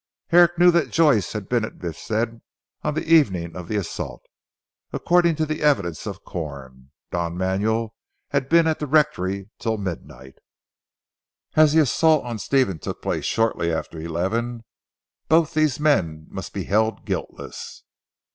Herrick 0.29 0.57
knew 0.57 0.71
that 0.71 0.89
Joyce 0.89 1.33
had 1.33 1.47
been 1.47 1.63
at 1.63 1.77
Biffstead 1.77 2.41
on 2.81 2.95
the 2.95 3.05
evening 3.05 3.55
of 3.55 3.67
the 3.67 3.75
assault. 3.75 4.23
According 4.91 5.35
to 5.35 5.45
the 5.45 5.61
evidence 5.61 6.07
of 6.07 6.23
Corn, 6.23 6.89
Don 7.11 7.37
Manuel 7.37 7.93
had 8.29 8.49
been 8.49 8.65
at 8.65 8.79
the 8.79 8.87
rectory 8.87 9.51
till 9.59 9.77
midnight. 9.77 10.39
As 11.55 11.73
the 11.73 11.81
assault 11.83 12.25
on 12.25 12.39
Stephen 12.39 12.79
took 12.79 13.03
place 13.03 13.25
shortly 13.25 13.71
after 13.71 13.99
eleven 13.99 14.63
both 15.29 15.53
these 15.53 15.79
men 15.79 16.25
must 16.31 16.51
be 16.51 16.63
held 16.63 17.05
guiltless. 17.05 17.83